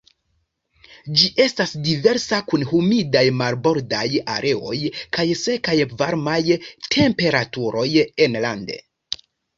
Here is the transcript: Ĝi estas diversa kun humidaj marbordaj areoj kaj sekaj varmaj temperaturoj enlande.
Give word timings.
Ĝi 1.23 1.27
estas 1.43 1.73
diversa 1.87 2.39
kun 2.53 2.63
humidaj 2.71 3.23
marbordaj 3.41 4.07
areoj 4.37 4.79
kaj 5.19 5.27
sekaj 5.43 5.77
varmaj 6.03 6.39
temperaturoj 6.97 7.89
enlande. 8.29 8.81